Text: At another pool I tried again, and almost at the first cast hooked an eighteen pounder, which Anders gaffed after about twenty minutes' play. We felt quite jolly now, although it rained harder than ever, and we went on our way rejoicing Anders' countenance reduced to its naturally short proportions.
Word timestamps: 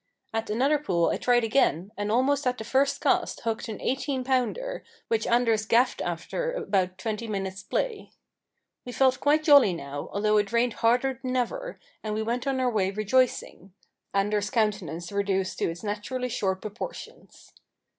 At 0.33 0.49
another 0.49 0.79
pool 0.79 1.09
I 1.09 1.17
tried 1.17 1.43
again, 1.43 1.91
and 1.95 2.11
almost 2.11 2.47
at 2.47 2.57
the 2.57 2.63
first 2.63 3.01
cast 3.01 3.41
hooked 3.41 3.67
an 3.69 3.79
eighteen 3.79 4.23
pounder, 4.23 4.83
which 5.09 5.27
Anders 5.27 5.67
gaffed 5.67 6.01
after 6.01 6.53
about 6.53 6.97
twenty 6.97 7.27
minutes' 7.27 7.61
play. 7.61 8.11
We 8.83 8.93
felt 8.93 9.19
quite 9.19 9.43
jolly 9.43 9.73
now, 9.73 10.09
although 10.11 10.37
it 10.37 10.51
rained 10.51 10.73
harder 10.81 11.19
than 11.21 11.35
ever, 11.37 11.79
and 12.03 12.15
we 12.15 12.23
went 12.23 12.47
on 12.47 12.59
our 12.59 12.71
way 12.71 12.89
rejoicing 12.89 13.73
Anders' 14.11 14.49
countenance 14.49 15.11
reduced 15.11 15.59
to 15.59 15.69
its 15.69 15.83
naturally 15.83 16.29
short 16.29 16.61
proportions. 16.63 17.53